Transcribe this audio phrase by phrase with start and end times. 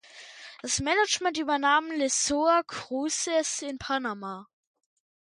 [0.63, 4.47] Das Management übernahm Leisure Cruises in Panama.